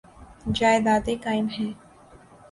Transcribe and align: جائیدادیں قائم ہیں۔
جائیدادیں 0.55 1.15
قائم 1.23 1.47
ہیں۔ 1.47 1.71